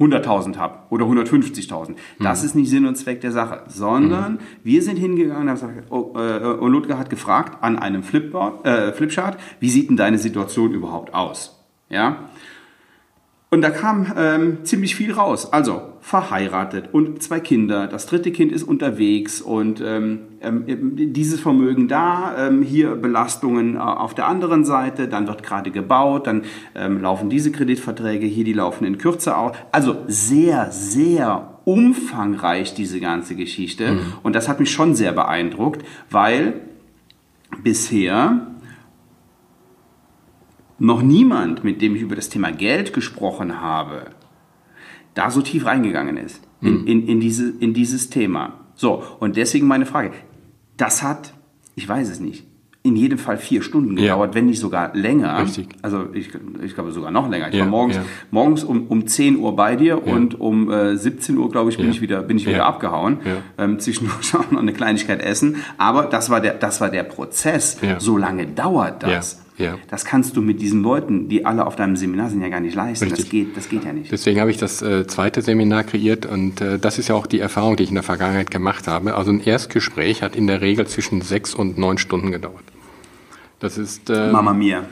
100.000 0.00 0.56
habe 0.56 0.78
oder 0.88 1.04
150.000. 1.04 1.94
Das 2.18 2.40
mhm. 2.40 2.46
ist 2.46 2.54
nicht 2.54 2.70
Sinn 2.70 2.86
und 2.86 2.96
Zweck 2.96 3.20
der 3.20 3.32
Sache, 3.32 3.64
sondern 3.68 4.34
mhm. 4.34 4.38
wir 4.64 4.82
sind 4.82 4.96
hingegangen 4.96 5.42
und 5.42 5.48
haben 5.48 5.74
gesagt, 5.74 5.90
oh, 5.90 6.14
äh, 6.16 6.38
und 6.38 6.72
Ludger 6.72 6.98
hat 6.98 7.10
gefragt 7.10 7.62
an 7.62 7.78
einem 7.78 8.02
Flipboard, 8.02 8.66
äh, 8.66 8.92
Flipchart, 8.92 9.38
wie 9.60 9.68
sieht 9.68 9.90
denn 9.90 9.96
deine 9.96 10.18
Situation 10.18 10.72
überhaupt 10.72 11.14
aus? 11.14 11.62
Ja? 11.90 12.30
Und 13.52 13.62
da 13.62 13.70
kam 13.70 14.06
ähm, 14.16 14.58
ziemlich 14.64 14.94
viel 14.94 15.12
raus. 15.12 15.52
Also 15.52 15.82
verheiratet 16.00 16.90
und 16.92 17.20
zwei 17.22 17.40
Kinder. 17.40 17.88
Das 17.88 18.06
dritte 18.06 18.30
Kind 18.30 18.52
ist 18.52 18.62
unterwegs 18.62 19.42
und 19.42 19.82
ähm, 19.84 20.20
ähm, 20.40 20.64
dieses 21.12 21.40
Vermögen 21.40 21.88
da, 21.88 22.46
ähm, 22.46 22.62
hier 22.62 22.94
Belastungen 22.94 23.74
äh, 23.74 23.78
auf 23.78 24.14
der 24.14 24.28
anderen 24.28 24.64
Seite, 24.64 25.08
dann 25.08 25.26
wird 25.26 25.42
gerade 25.42 25.72
gebaut, 25.72 26.28
dann 26.28 26.44
ähm, 26.76 27.02
laufen 27.02 27.28
diese 27.28 27.50
Kreditverträge 27.50 28.24
hier, 28.24 28.44
die 28.44 28.52
laufen 28.52 28.84
in 28.84 28.98
Kürze 28.98 29.36
aus. 29.36 29.56
Also 29.72 29.96
sehr, 30.06 30.70
sehr 30.70 31.58
umfangreich 31.64 32.72
diese 32.74 33.00
ganze 33.00 33.34
Geschichte. 33.34 33.92
Mhm. 33.92 34.00
Und 34.22 34.34
das 34.36 34.48
hat 34.48 34.60
mich 34.60 34.70
schon 34.70 34.94
sehr 34.94 35.12
beeindruckt, 35.12 35.84
weil 36.08 36.54
bisher 37.62 38.46
noch 40.80 41.02
niemand, 41.02 41.62
mit 41.62 41.80
dem 41.82 41.94
ich 41.94 42.02
über 42.02 42.16
das 42.16 42.30
Thema 42.30 42.50
Geld 42.50 42.92
gesprochen 42.92 43.60
habe, 43.60 44.06
da 45.14 45.30
so 45.30 45.42
tief 45.42 45.66
reingegangen 45.66 46.16
ist 46.16 46.42
in, 46.62 46.86
in, 46.86 47.06
in, 47.06 47.20
diese, 47.20 47.50
in 47.60 47.74
dieses 47.74 48.10
Thema. 48.10 48.54
So, 48.74 49.02
und 49.20 49.36
deswegen 49.36 49.66
meine 49.66 49.86
Frage. 49.86 50.12
Das 50.76 51.02
hat, 51.02 51.34
ich 51.74 51.88
weiß 51.88 52.08
es 52.08 52.20
nicht, 52.20 52.46
in 52.82 52.96
jedem 52.96 53.18
Fall 53.18 53.36
vier 53.36 53.60
Stunden 53.60 53.96
gedauert, 53.96 54.30
ja. 54.30 54.34
wenn 54.34 54.46
nicht 54.46 54.58
sogar 54.58 54.94
länger. 54.94 55.42
Richtig. 55.42 55.68
Also 55.82 56.06
ich, 56.14 56.30
ich 56.62 56.74
glaube 56.74 56.92
sogar 56.92 57.10
noch 57.10 57.28
länger. 57.28 57.48
Ich 57.48 57.54
ja, 57.54 57.60
war 57.60 57.68
morgens, 57.68 57.96
ja. 57.96 58.04
morgens 58.30 58.64
um, 58.64 58.86
um 58.86 59.06
10 59.06 59.36
Uhr 59.36 59.54
bei 59.54 59.76
dir 59.76 60.06
und 60.06 60.40
um 60.40 60.70
äh, 60.70 60.96
17 60.96 61.36
Uhr, 61.36 61.50
glaube 61.50 61.68
ich, 61.68 61.76
bin 61.76 61.90
ich 61.90 62.00
wieder, 62.00 62.22
bin 62.22 62.38
ich 62.38 62.46
wieder 62.46 62.64
abgehauen. 62.64 63.18
Ähm, 63.58 63.78
zwischendurch 63.78 64.34
auch 64.34 64.50
noch 64.50 64.62
eine 64.62 64.72
Kleinigkeit 64.72 65.20
essen. 65.20 65.56
Aber 65.76 66.04
das 66.04 66.30
war 66.30 66.40
der, 66.40 66.54
das 66.54 66.80
war 66.80 66.88
der 66.88 67.02
Prozess. 67.02 67.78
So 67.98 68.16
lange 68.16 68.46
dauert 68.46 69.02
das. 69.02 69.42
Ja. 69.60 69.78
Das 69.88 70.04
kannst 70.04 70.36
du 70.36 70.42
mit 70.42 70.60
diesen 70.60 70.82
Leuten, 70.82 71.28
die 71.28 71.44
alle 71.44 71.66
auf 71.66 71.76
deinem 71.76 71.96
Seminar 71.96 72.30
sind, 72.30 72.40
ja 72.42 72.48
gar 72.48 72.60
nicht 72.60 72.74
leisten. 72.74 73.10
Das 73.10 73.28
geht, 73.28 73.56
das 73.56 73.68
geht 73.68 73.84
ja 73.84 73.92
nicht. 73.92 74.10
Deswegen 74.10 74.40
habe 74.40 74.50
ich 74.50 74.56
das 74.56 74.82
äh, 74.82 75.06
zweite 75.06 75.42
Seminar 75.42 75.84
kreiert 75.84 76.26
und 76.26 76.60
äh, 76.60 76.78
das 76.78 76.98
ist 76.98 77.08
ja 77.08 77.14
auch 77.14 77.26
die 77.26 77.40
Erfahrung, 77.40 77.76
die 77.76 77.84
ich 77.84 77.90
in 77.90 77.94
der 77.94 78.02
Vergangenheit 78.02 78.50
gemacht 78.50 78.88
habe. 78.88 79.14
Also 79.14 79.30
ein 79.30 79.40
Erstgespräch 79.40 80.22
hat 80.22 80.34
in 80.34 80.46
der 80.46 80.60
Regel 80.60 80.86
zwischen 80.86 81.20
sechs 81.20 81.54
und 81.54 81.78
neun 81.78 81.98
Stunden 81.98 82.32
gedauert. 82.32 82.64
Das 83.58 83.76
ist 83.76 84.08
äh, 84.08 84.32
Mama 84.32 84.54
mia. 84.54 84.84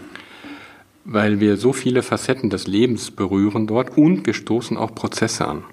Weil 1.05 1.41
wir 1.41 1.57
so 1.57 1.73
viele 1.73 2.03
Facetten 2.03 2.51
des 2.51 2.67
Lebens 2.67 3.11
berühren 3.11 3.67
dort 3.67 3.97
und 3.97 4.27
wir 4.27 4.35
stoßen 4.35 4.77
auch 4.77 4.95
Prozesse 4.95 5.49
an. 5.49 5.65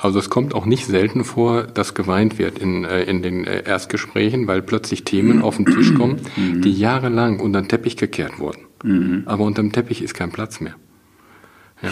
Also 0.00 0.18
es 0.18 0.30
kommt 0.30 0.54
auch 0.54 0.64
nicht 0.64 0.86
selten 0.86 1.24
vor, 1.24 1.64
dass 1.64 1.94
geweint 1.94 2.38
wird 2.38 2.58
in, 2.58 2.84
äh, 2.84 3.02
in 3.02 3.22
den 3.22 3.46
äh, 3.46 3.64
Erstgesprächen, 3.64 4.46
weil 4.46 4.62
plötzlich 4.62 5.04
Themen 5.04 5.42
auf 5.42 5.56
den 5.56 5.66
Tisch 5.66 5.94
kommen, 5.94 6.20
mhm. 6.36 6.62
die 6.62 6.72
jahrelang 6.72 7.38
unter 7.38 7.60
den 7.60 7.68
Teppich 7.68 7.96
gekehrt 7.96 8.38
wurden. 8.38 8.62
Mhm. 8.82 9.22
Aber 9.26 9.44
unter 9.44 9.62
dem 9.62 9.72
Teppich 9.72 10.02
ist 10.02 10.14
kein 10.14 10.32
Platz 10.32 10.60
mehr. 10.60 10.74
Ja? 11.82 11.90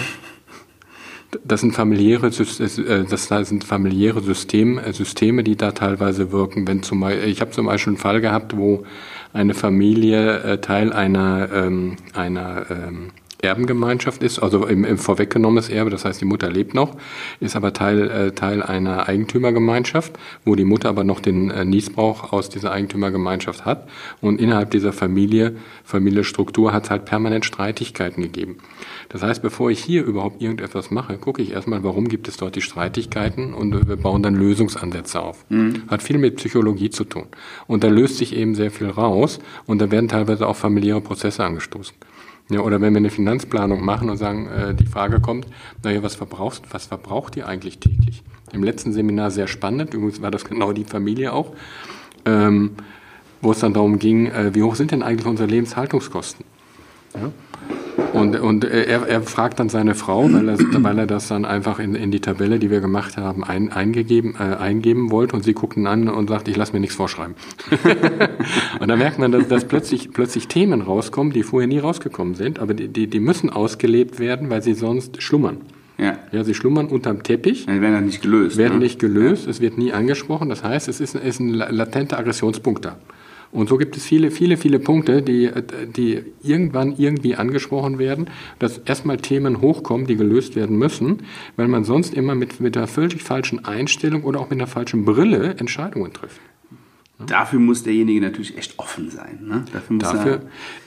Das 1.44 1.60
sind 1.60 1.74
familiäre, 1.74 2.28
äh, 2.28 3.04
das 3.04 3.28
sind 3.28 3.64
familiäre 3.64 4.22
System, 4.22 4.80
Systeme, 4.92 5.44
die 5.44 5.56
da 5.56 5.72
teilweise 5.72 6.32
wirken. 6.32 6.66
Wenn 6.66 6.82
zum 6.82 7.00
Beispiel, 7.00 7.28
ich 7.28 7.42
habe 7.42 7.50
zum 7.50 7.66
Beispiel 7.66 7.90
einen 7.90 7.98
Fall 7.98 8.22
gehabt, 8.22 8.56
wo 8.56 8.84
eine 9.34 9.52
Familie 9.52 10.62
Teil 10.62 10.94
einer, 10.94 11.50
ähm, 11.52 11.96
einer 12.14 12.70
ähm, 12.70 13.10
Erbengemeinschaft 13.40 14.22
ist, 14.22 14.40
also 14.40 14.66
im, 14.66 14.84
im 14.84 14.98
vorweggenommenes 14.98 15.68
Erbe, 15.68 15.90
das 15.90 16.04
heißt, 16.04 16.20
die 16.20 16.24
Mutter 16.24 16.50
lebt 16.50 16.74
noch, 16.74 16.96
ist 17.38 17.54
aber 17.54 17.72
Teil, 17.72 18.10
äh, 18.10 18.32
Teil 18.32 18.62
einer 18.62 19.08
Eigentümergemeinschaft, 19.08 20.18
wo 20.44 20.56
die 20.56 20.64
Mutter 20.64 20.88
aber 20.88 21.04
noch 21.04 21.20
den 21.20 21.50
äh, 21.50 21.64
Niesbrauch 21.64 22.32
aus 22.32 22.48
dieser 22.48 22.72
Eigentümergemeinschaft 22.72 23.64
hat. 23.64 23.88
Und 24.20 24.40
innerhalb 24.40 24.72
dieser 24.72 24.92
Familie, 24.92 25.56
Familienstruktur 25.84 26.72
hat 26.72 26.84
es 26.84 26.90
halt 26.90 27.04
permanent 27.04 27.44
Streitigkeiten 27.44 28.22
gegeben. 28.22 28.58
Das 29.08 29.22
heißt, 29.22 29.40
bevor 29.40 29.70
ich 29.70 29.82
hier 29.82 30.04
überhaupt 30.04 30.42
irgendetwas 30.42 30.90
mache, 30.90 31.16
gucke 31.16 31.40
ich 31.40 31.52
erstmal, 31.52 31.84
warum 31.84 32.08
gibt 32.08 32.28
es 32.28 32.36
dort 32.36 32.56
die 32.56 32.60
Streitigkeiten 32.60 33.54
und 33.54 33.88
wir 33.88 33.96
bauen 33.96 34.22
dann 34.22 34.34
Lösungsansätze 34.34 35.20
auf. 35.20 35.44
Mhm. 35.48 35.84
Hat 35.88 36.02
viel 36.02 36.18
mit 36.18 36.36
Psychologie 36.36 36.90
zu 36.90 37.04
tun. 37.04 37.26
Und 37.66 37.84
da 37.84 37.88
löst 37.88 38.18
sich 38.18 38.34
eben 38.34 38.54
sehr 38.54 38.70
viel 38.70 38.88
raus 38.88 39.38
und 39.66 39.80
da 39.80 39.90
werden 39.90 40.08
teilweise 40.08 40.46
auch 40.46 40.56
familiäre 40.56 41.00
Prozesse 41.00 41.44
angestoßen. 41.44 41.96
Ja, 42.50 42.60
oder 42.60 42.80
wenn 42.80 42.94
wir 42.94 42.98
eine 42.98 43.10
Finanzplanung 43.10 43.84
machen 43.84 44.08
und 44.08 44.16
sagen, 44.16 44.48
äh, 44.48 44.74
die 44.74 44.86
Frage 44.86 45.20
kommt, 45.20 45.46
naja, 45.82 46.02
was 46.02 46.14
verbrauchst, 46.14 46.64
was 46.70 46.86
verbraucht 46.86 47.36
ihr 47.36 47.46
eigentlich 47.46 47.78
täglich? 47.78 48.22
Im 48.52 48.64
letzten 48.64 48.92
Seminar 48.92 49.30
sehr 49.30 49.46
spannend, 49.46 49.92
übrigens 49.92 50.22
war 50.22 50.30
das 50.30 50.44
genau 50.44 50.72
die 50.72 50.84
Familie 50.84 51.34
auch, 51.34 51.52
ähm, 52.24 52.70
wo 53.42 53.52
es 53.52 53.58
dann 53.58 53.74
darum 53.74 53.98
ging, 53.98 54.26
äh, 54.26 54.54
wie 54.54 54.62
hoch 54.62 54.76
sind 54.76 54.92
denn 54.92 55.02
eigentlich 55.02 55.26
unsere 55.26 55.48
Lebenshaltungskosten? 55.48 56.44
Ja? 57.14 57.97
Und, 58.12 58.38
und 58.40 58.64
er, 58.64 59.06
er 59.06 59.22
fragt 59.22 59.60
dann 59.60 59.68
seine 59.68 59.94
Frau, 59.94 60.32
weil 60.32 60.48
er, 60.48 60.58
weil 60.82 60.98
er 60.98 61.06
das 61.06 61.28
dann 61.28 61.44
einfach 61.44 61.78
in, 61.78 61.94
in 61.94 62.10
die 62.10 62.20
Tabelle, 62.20 62.58
die 62.58 62.70
wir 62.70 62.80
gemacht 62.80 63.16
haben, 63.16 63.44
ein, 63.44 63.70
eingegeben, 63.72 64.34
äh, 64.38 64.56
eingeben 64.56 65.10
wollte. 65.10 65.36
Und 65.36 65.44
sie 65.44 65.54
guckt 65.54 65.76
ihn 65.76 65.86
an 65.86 66.08
und 66.08 66.28
sagt, 66.28 66.48
ich 66.48 66.56
lasse 66.56 66.72
mir 66.72 66.80
nichts 66.80 66.96
vorschreiben. 66.96 67.34
und 68.80 68.88
dann 68.88 68.98
merkt 68.98 69.18
man, 69.18 69.32
dass, 69.32 69.48
dass 69.48 69.64
plötzlich, 69.64 70.12
plötzlich 70.12 70.48
Themen 70.48 70.82
rauskommen, 70.82 71.32
die 71.32 71.42
vorher 71.42 71.68
nie 71.68 71.78
rausgekommen 71.78 72.34
sind. 72.34 72.58
Aber 72.58 72.74
die, 72.74 72.88
die, 72.88 73.06
die 73.06 73.20
müssen 73.20 73.50
ausgelebt 73.50 74.18
werden, 74.18 74.50
weil 74.50 74.62
sie 74.62 74.74
sonst 74.74 75.22
schlummern. 75.22 75.58
Ja. 75.98 76.16
ja, 76.30 76.44
sie 76.44 76.54
schlummern 76.54 76.86
unterm 76.86 77.24
Teppich. 77.24 77.66
Die 77.66 77.80
werden 77.80 77.94
dann 77.94 78.06
nicht 78.06 78.22
gelöst. 78.22 78.56
Werden 78.56 78.78
ne? 78.78 78.84
nicht 78.84 79.00
gelöst, 79.00 79.46
ja. 79.46 79.50
es 79.50 79.60
wird 79.60 79.78
nie 79.78 79.92
angesprochen. 79.92 80.48
Das 80.48 80.62
heißt, 80.62 80.86
es 80.86 81.00
ist, 81.00 81.16
ist 81.16 81.40
ein 81.40 81.52
latenter 81.54 82.18
Aggressionspunkt 82.18 82.84
da. 82.84 82.96
Und 83.50 83.68
so 83.68 83.78
gibt 83.78 83.96
es 83.96 84.04
viele, 84.04 84.30
viele, 84.30 84.56
viele 84.56 84.78
Punkte, 84.78 85.22
die, 85.22 85.50
die 85.96 86.22
irgendwann 86.42 86.96
irgendwie 86.98 87.34
angesprochen 87.34 87.98
werden, 87.98 88.28
dass 88.58 88.78
erstmal 88.78 89.16
Themen 89.16 89.60
hochkommen, 89.60 90.06
die 90.06 90.16
gelöst 90.16 90.54
werden 90.54 90.76
müssen, 90.76 91.22
weil 91.56 91.68
man 91.68 91.84
sonst 91.84 92.14
immer 92.14 92.34
mit, 92.34 92.60
mit 92.60 92.76
einer 92.76 92.86
völlig 92.86 93.22
falschen 93.22 93.64
Einstellung 93.64 94.24
oder 94.24 94.40
auch 94.40 94.50
mit 94.50 94.58
einer 94.58 94.66
falschen 94.66 95.04
Brille 95.04 95.54
Entscheidungen 95.58 96.12
trifft. 96.12 96.40
Dafür 97.26 97.58
muss 97.58 97.82
derjenige 97.82 98.20
natürlich 98.20 98.56
echt 98.56 98.78
offen 98.78 99.10
sein. 99.10 99.40
Ne? 99.44 99.64
Dafür 99.72 99.96
muss 99.96 100.04
Dafür, 100.04 100.40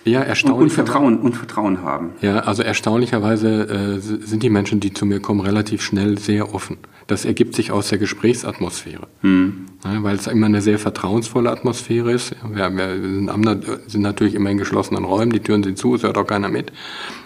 er 0.05 0.11
ja, 0.11 0.21
erstaunlich 0.21 0.61
und, 0.61 0.69
Vertrauen, 0.71 1.19
und 1.19 1.35
Vertrauen 1.35 1.81
haben. 1.81 2.11
Ja, 2.21 2.39
also 2.39 2.63
erstaunlicherweise 2.63 3.67
äh, 3.67 4.00
sind 4.00 4.41
die 4.41 4.50
Menschen, 4.50 4.79
die 4.79 4.93
zu 4.93 5.05
mir 5.05 5.19
kommen, 5.19 5.41
relativ 5.41 5.81
schnell 5.81 6.17
sehr 6.17 6.53
offen. 6.55 6.77
Das 7.07 7.25
ergibt 7.25 7.55
sich 7.55 7.71
aus 7.71 7.89
der 7.89 7.97
Gesprächsatmosphäre. 7.97 9.07
Hm. 9.19 9.65
Ja, 9.83 10.01
weil 10.03 10.15
es 10.15 10.27
immer 10.27 10.45
eine 10.45 10.61
sehr 10.61 10.79
vertrauensvolle 10.79 11.51
Atmosphäre 11.51 12.13
ist. 12.13 12.33
Wir, 12.50 12.69
wir 12.77 13.01
sind, 13.01 13.65
sind, 13.88 14.01
natürlich 14.01 14.33
immer 14.33 14.50
in 14.51 14.57
geschlossenen 14.57 15.03
Räumen, 15.03 15.33
die 15.33 15.41
Türen 15.41 15.63
sind 15.63 15.77
zu, 15.77 15.95
es 15.95 16.03
hört 16.03 16.17
auch 16.17 16.27
keiner 16.27 16.47
mit. 16.47 16.71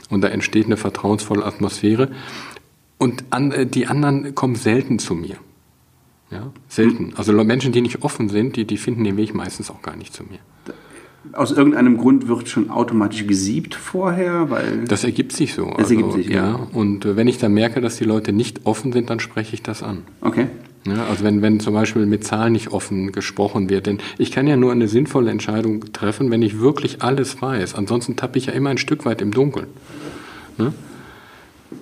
Und 0.10 0.24
da 0.24 0.30
entsteht 0.30 0.66
eine 0.66 0.78
vertrauensvolle 0.78 1.46
Atmosphäre. 1.46 2.10
Und 2.98 3.26
an, 3.30 3.52
äh, 3.52 3.68
die 3.68 3.86
anderen 3.86 4.34
kommen 4.34 4.56
selten 4.56 4.98
zu 4.98 5.14
mir. 5.14 5.36
Ja, 6.36 6.52
selten. 6.68 7.14
Also 7.16 7.32
Menschen, 7.32 7.72
die 7.72 7.82
nicht 7.82 8.04
offen 8.04 8.30
sind, 8.30 8.56
die, 8.56 8.66
die 8.66 8.78
finden 8.78 9.04
den 9.04 9.18
Weg 9.18 9.34
meistens 9.34 9.70
auch 9.70 9.82
gar 9.82 9.96
nicht 9.96 10.14
zu 10.14 10.24
mir. 10.24 10.40
Aus 11.34 11.52
irgendeinem 11.52 11.98
Grund 11.98 12.28
wird 12.28 12.48
schon 12.50 12.70
automatisch 12.70 13.26
gesiebt 13.26 13.74
vorher, 13.74 14.50
weil. 14.52 14.86
Das 14.86 15.04
ergibt 15.04 15.32
sich 15.32 15.54
so. 15.54 15.66
Das 15.72 15.90
also, 15.90 15.96
ergibt 15.96 16.14
sich, 16.14 16.28
ja. 16.28 16.50
ja. 16.50 16.68
Und 16.74 17.06
äh, 17.06 17.16
wenn 17.16 17.28
ich 17.28 17.40
dann 17.40 17.54
merke, 17.54 17.82
dass 17.82 17.98
die 17.98 18.04
Leute 18.04 18.32
nicht 18.32 18.66
offen 18.66 18.94
sind, 18.94 19.10
dann 19.10 19.20
spreche 19.20 19.56
ich 19.56 19.64
das 19.64 19.82
an. 19.82 20.04
Okay. 20.22 20.48
Ja, 20.86 21.08
also 21.08 21.24
wenn, 21.24 21.42
wenn 21.42 21.60
zum 21.60 21.74
Beispiel 21.74 22.06
mit 22.06 22.24
Zahlen 22.24 22.54
nicht 22.54 22.72
offen 22.72 23.12
gesprochen 23.12 23.72
wird, 23.72 23.88
denn 23.88 23.98
ich 24.20 24.32
kann 24.32 24.46
ja 24.46 24.56
nur 24.56 24.72
eine 24.72 24.88
sinnvolle 24.88 25.32
Entscheidung 25.32 25.92
treffen, 25.94 26.30
wenn 26.30 26.44
ich 26.44 26.60
wirklich 26.60 27.02
alles 27.02 27.42
weiß. 27.42 27.74
Ansonsten 27.74 28.16
tappe 28.16 28.38
ich 28.38 28.48
ja 28.48 28.54
immer 28.54 28.70
ein 28.70 28.78
Stück 28.78 29.04
weit 29.04 29.22
im 29.22 29.32
Dunkeln. 29.32 29.68
Ne? 30.60 30.74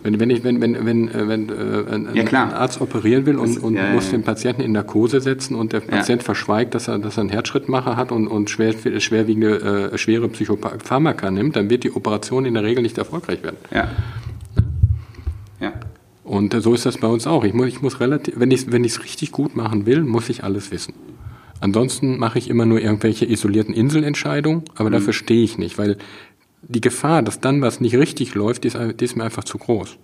Wenn, 0.02 0.20
wenn, 0.20 0.30
ich, 0.30 0.44
wenn, 0.44 0.62
wenn, 0.62 0.86
wenn, 0.86 1.08
äh, 1.10 1.28
wenn 1.28 1.50
äh, 1.50 1.54
ein, 1.94 2.10
ja, 2.14 2.24
ein, 2.24 2.54
Arzt 2.54 2.82
operieren 2.82 3.26
will 3.26 3.38
und, 3.38 3.58
und 3.58 3.76
ja, 3.76 3.92
muss 3.92 4.10
den 4.10 4.24
Patienten 4.24 4.62
in 4.62 4.72
Narkose 4.72 5.22
setzen 5.22 5.56
und 5.56 5.74
der 5.74 5.82
Patient 5.82 6.24
verschweigt, 6.24 6.76
dass 6.76 6.88
er, 6.88 7.00
dass 7.00 7.18
er 7.18 7.22
einen 7.22 7.30
Herzschrittmacher 7.30 7.96
hat 7.96 8.12
und, 8.12 8.28
und 8.28 8.50
schwer, 8.50 8.74
schwerwiegende, 9.00 9.92
äh, 9.94 9.98
schwere 9.98 10.28
Psychopharmaka 10.30 11.32
nimmt, 11.32 11.56
dann 11.56 11.70
wird 11.70 11.84
die 11.84 11.96
Operation 11.96 12.46
in 12.46 12.54
der 12.54 12.64
Regel 12.64 12.82
nicht 12.84 12.98
erfolgreich 12.98 13.44
werden. 13.44 13.58
Ja. 13.74 13.90
ja. 15.60 15.74
Und 16.24 16.54
so 16.62 16.74
ist 16.74 16.86
das 16.86 16.98
bei 16.98 17.08
uns 17.08 17.28
auch. 17.28 17.44
Ich 17.44 17.54
muss, 17.54 17.68
ich 17.68 17.82
muss 17.82 18.00
relativ, 18.00 18.40
wenn 18.40 18.52
ich 18.52 18.62
es 18.62 18.72
wenn 18.72 18.84
richtig 18.84 19.32
gut 19.32 19.56
machen 19.56 19.86
will, 19.86 20.02
muss 20.02 20.30
ich 20.30 20.44
alles 20.44 20.72
wissen. 20.72 20.94
Ansonsten 21.64 22.18
mache 22.18 22.40
ich 22.40 22.50
immer 22.50 22.66
nur 22.66 22.82
irgendwelche 22.82 23.26
isolierten 23.26 23.74
Inselentscheidungen, 23.74 24.64
aber 24.76 24.90
mhm. 24.90 24.94
dafür 24.96 25.14
stehe 25.14 25.44
ich 25.44 25.58
nicht, 25.58 25.78
weil 25.78 25.98
die 26.67 26.82
Gefahr, 26.82 27.22
dass 27.22 27.39
dann 27.39 27.62
was 27.62 27.82
nicht 27.82 27.96
richtig 27.96 28.36
läuft, 28.36 28.63
die 28.63 28.70
ist, 28.70 28.77
die 29.00 29.05
ist 29.05 29.15
mir 29.15 29.24
einfach 29.24 29.43
zu 29.43 29.58
groß. 29.58 29.98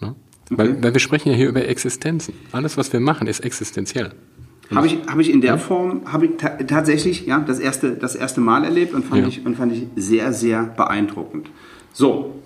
Ne? 0.00 0.14
Okay. 0.50 0.58
Weil, 0.58 0.82
weil 0.82 0.92
wir 0.92 1.00
sprechen 1.00 1.30
ja 1.30 1.34
hier 1.34 1.48
über 1.48 1.66
Existenzen. 1.66 2.34
Alles, 2.52 2.76
was 2.76 2.92
wir 2.92 3.00
machen, 3.00 3.26
ist 3.26 3.40
existenziell. 3.40 4.12
Habe 4.74 4.86
ich, 4.86 4.98
hab 5.06 5.18
ich 5.18 5.30
in 5.30 5.40
der 5.40 5.52
ja? 5.52 5.58
Form, 5.58 6.10
habe 6.10 6.26
ich 6.26 6.32
tatsächlich 6.66 7.26
ja, 7.26 7.38
das, 7.40 7.58
erste, 7.58 7.92
das 7.92 8.14
erste 8.14 8.40
Mal 8.40 8.64
erlebt 8.64 8.94
und 8.94 9.04
fand, 9.04 9.22
ja. 9.22 9.28
ich, 9.28 9.44
und 9.44 9.56
fand 9.56 9.72
ich 9.72 9.86
sehr, 9.96 10.32
sehr 10.32 10.64
beeindruckend. 10.64 11.50
So. 11.92 12.40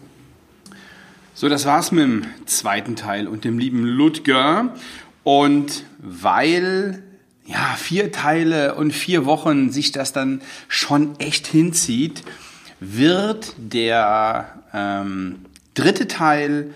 So, 1.34 1.48
das 1.48 1.64
war's 1.66 1.92
mit 1.92 2.02
dem 2.02 2.22
zweiten 2.46 2.96
Teil 2.96 3.28
und 3.28 3.44
dem 3.44 3.58
lieben 3.58 3.84
Ludger. 3.84 4.74
Und 5.22 5.84
weil 5.98 7.02
ja, 7.48 7.74
vier 7.76 8.12
Teile 8.12 8.74
und 8.74 8.92
vier 8.92 9.24
Wochen 9.24 9.70
sich 9.70 9.92
das 9.92 10.12
dann 10.12 10.42
schon 10.68 11.18
echt 11.18 11.46
hinzieht, 11.46 12.22
wird 12.80 13.54
der 13.58 14.62
ähm, 14.72 15.44
dritte 15.74 16.08
Teil 16.08 16.74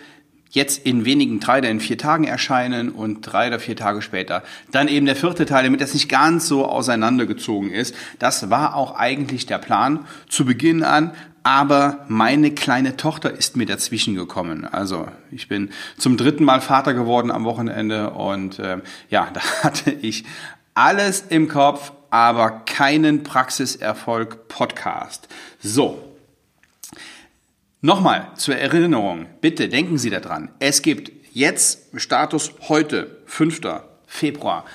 jetzt 0.52 0.84
in 0.84 1.04
wenigen 1.04 1.40
drei 1.40 1.58
oder 1.58 1.70
in 1.70 1.80
vier 1.80 1.96
Tagen 1.96 2.24
erscheinen 2.24 2.90
und 2.90 3.22
drei 3.22 3.48
oder 3.48 3.58
vier 3.58 3.74
Tage 3.74 4.02
später 4.02 4.42
dann 4.70 4.86
eben 4.86 5.06
der 5.06 5.16
vierte 5.16 5.46
Teil, 5.46 5.64
damit 5.64 5.80
das 5.80 5.94
nicht 5.94 6.08
ganz 6.08 6.46
so 6.46 6.66
auseinandergezogen 6.66 7.70
ist. 7.70 7.94
Das 8.18 8.50
war 8.50 8.76
auch 8.76 8.94
eigentlich 8.96 9.46
der 9.46 9.58
Plan 9.58 10.00
zu 10.28 10.44
Beginn 10.44 10.84
an, 10.84 11.12
aber 11.42 12.04
meine 12.08 12.52
kleine 12.52 12.96
Tochter 12.96 13.32
ist 13.32 13.56
mir 13.56 13.66
dazwischen 13.66 14.14
gekommen. 14.14 14.66
Also 14.66 15.08
ich 15.30 15.48
bin 15.48 15.70
zum 15.96 16.16
dritten 16.16 16.44
Mal 16.44 16.60
Vater 16.60 16.92
geworden 16.92 17.30
am 17.30 17.44
Wochenende 17.44 18.10
und 18.10 18.58
äh, 18.58 18.78
ja, 19.08 19.28
da 19.34 19.40
hatte 19.62 19.90
ich 19.90 20.24
alles 20.74 21.24
im 21.28 21.48
Kopf, 21.48 21.92
aber 22.12 22.50
keinen 22.66 23.22
Praxiserfolg 23.22 24.46
Podcast. 24.46 25.28
So. 25.62 26.14
Nochmal 27.80 28.28
zur 28.36 28.54
Erinnerung. 28.54 29.26
Bitte 29.40 29.70
denken 29.70 29.96
Sie 29.96 30.10
daran. 30.10 30.50
Es 30.58 30.82
gibt 30.82 31.10
jetzt 31.32 31.86
Status 31.96 32.52
heute, 32.68 33.22
5. 33.24 33.62
Februar, 34.06 34.66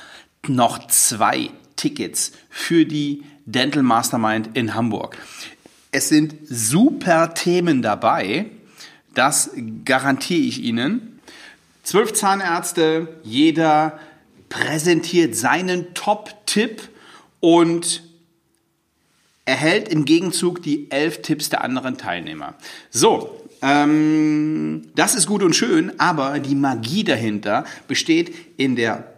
noch 0.48 0.88
zwei 0.88 1.52
Tickets 1.76 2.32
für 2.50 2.86
die 2.88 3.24
Dental 3.46 3.84
Mastermind 3.84 4.58
in 4.58 4.74
Hamburg. 4.74 5.16
Es 5.92 6.10
sind 6.10 6.36
super 6.50 7.36
Themen 7.36 7.84
dabei. 7.84 8.48
Das 9.14 9.52
garantiere 9.86 10.42
ich 10.42 10.64
Ihnen. 10.64 11.20
Zwölf 11.84 12.14
Zahnärzte, 12.14 13.08
jeder 13.24 14.00
präsentiert 14.50 15.36
seinen 15.36 15.94
Top-Tipp 15.94 16.82
und 17.40 18.04
erhält 19.46 19.88
im 19.88 20.06
Gegenzug 20.06 20.62
die 20.62 20.92
elf 20.92 21.22
Tipps 21.22 21.50
der 21.50 21.64
anderen 21.64 21.98
Teilnehmer. 21.98 22.56
So, 22.90 23.42
ähm, 23.62 24.84
das 24.96 25.16
ist 25.16 25.28
gut 25.28 25.42
und 25.42 25.56
schön, 25.56 26.00
aber 26.00 26.40
die 26.40 26.56
Magie 26.56 27.04
dahinter 27.04 27.66
besteht 27.88 28.34
in 28.58 28.76
der, 28.76 29.14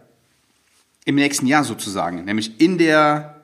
im 1.04 1.16
nächsten 1.16 1.46
Jahr 1.46 1.64
sozusagen, 1.64 2.24
nämlich 2.24 2.60
in 2.60 2.78
der 2.78 3.40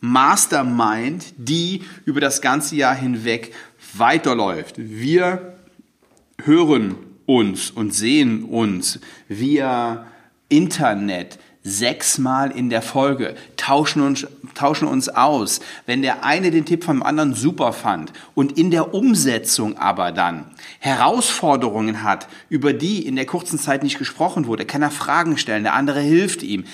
Mastermind, 0.00 1.32
die 1.38 1.82
über 2.04 2.20
das 2.20 2.42
ganze 2.42 2.76
Jahr 2.76 2.94
hinweg 2.94 3.54
weiterläuft. 3.94 4.74
Wir 4.76 5.54
hören 6.42 6.96
uns 7.26 7.70
und 7.70 7.94
sehen 7.94 8.44
uns 8.44 8.98
via 9.28 10.06
Internet 10.48 11.38
sechsmal 11.64 12.50
in 12.50 12.68
der 12.68 12.82
Folge, 12.82 13.34
tauschen 13.56 14.02
uns, 14.02 14.26
tauschen 14.54 14.86
uns 14.86 15.08
aus. 15.08 15.60
Wenn 15.86 16.02
der 16.02 16.22
eine 16.22 16.50
den 16.50 16.66
Tipp 16.66 16.84
vom 16.84 17.02
anderen 17.02 17.34
super 17.34 17.72
fand 17.72 18.12
und 18.34 18.58
in 18.58 18.70
der 18.70 18.92
Umsetzung 18.92 19.78
aber 19.78 20.12
dann 20.12 20.44
Herausforderungen 20.78 22.02
hat, 22.02 22.28
über 22.50 22.74
die 22.74 23.04
in 23.06 23.16
der 23.16 23.24
kurzen 23.24 23.58
Zeit 23.58 23.82
nicht 23.82 23.98
gesprochen 23.98 24.46
wurde, 24.46 24.66
kann 24.66 24.82
er 24.82 24.90
Fragen 24.90 25.38
stellen, 25.38 25.64
der 25.64 25.72
andere 25.72 26.00
hilft 26.00 26.42
ihm. 26.42 26.64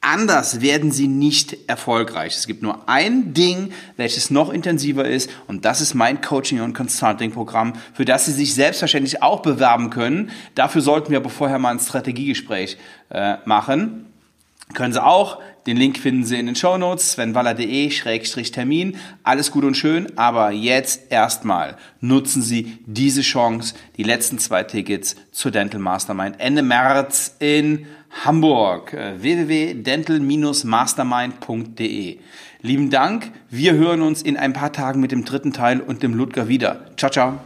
Anders 0.00 0.60
werden 0.60 0.90
sie 0.90 1.08
nicht 1.08 1.56
erfolgreich. 1.66 2.36
Es 2.36 2.46
gibt 2.46 2.62
nur 2.62 2.90
ein 2.90 3.32
Ding, 3.32 3.72
welches 3.96 4.30
noch 4.30 4.50
intensiver 4.50 5.06
ist, 5.06 5.30
und 5.46 5.64
das 5.64 5.80
ist 5.80 5.94
mein 5.94 6.20
Coaching- 6.20 6.60
und 6.60 6.74
Consulting-Programm, 6.74 7.72
für 7.94 8.04
das 8.04 8.26
Sie 8.26 8.32
sich 8.32 8.52
selbstverständlich 8.52 9.22
auch 9.22 9.40
bewerben 9.40 9.88
können. 9.88 10.30
Dafür 10.54 10.82
sollten 10.82 11.10
wir 11.10 11.18
aber 11.18 11.30
vorher 11.30 11.58
mal 11.58 11.70
ein 11.70 11.80
Strategiegespräch 11.80 12.76
äh, 13.08 13.36
machen. 13.46 14.13
Können 14.72 14.94
Sie 14.94 15.04
auch. 15.04 15.42
Den 15.66 15.76
Link 15.76 15.98
finden 15.98 16.24
Sie 16.24 16.38
in 16.38 16.46
den 16.46 16.56
Show 16.56 16.78
Notes, 16.78 17.12
svenwaller.de-termin. 17.12 18.96
Alles 19.22 19.50
gut 19.50 19.64
und 19.64 19.76
schön, 19.76 20.16
aber 20.16 20.50
jetzt 20.50 21.10
erstmal 21.10 21.76
nutzen 22.00 22.40
Sie 22.42 22.78
diese 22.86 23.20
Chance, 23.22 23.74
die 23.96 24.02
letzten 24.02 24.38
zwei 24.38 24.62
Tickets 24.62 25.16
zur 25.32 25.50
Dental 25.50 25.80
Mastermind 25.80 26.36
Ende 26.38 26.62
März 26.62 27.36
in 27.38 27.86
Hamburg. 28.24 28.92
Äh, 28.94 29.22
www.dental-mastermind.de. 29.22 32.18
Lieben 32.62 32.90
Dank. 32.90 33.30
Wir 33.50 33.74
hören 33.74 34.02
uns 34.02 34.22
in 34.22 34.36
ein 34.36 34.52
paar 34.52 34.72
Tagen 34.72 35.00
mit 35.00 35.12
dem 35.12 35.24
dritten 35.24 35.52
Teil 35.52 35.80
und 35.80 36.02
dem 36.02 36.14
Ludger 36.14 36.48
wieder. 36.48 36.90
Ciao, 36.96 37.10
ciao. 37.10 37.38